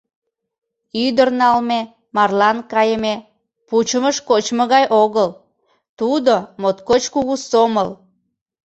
Ӱдыр 1.05 1.29
налме, 1.41 1.79
марлан 2.15 2.57
кайыме— 2.71 3.15
пучымыш 3.67 4.17
кочмо 4.29 4.63
гай 4.73 4.85
огыл, 5.03 5.29
тудо— 5.99 6.33
моткоч 6.61 7.03
кугу 7.13 7.35
сомыл. 7.49 7.89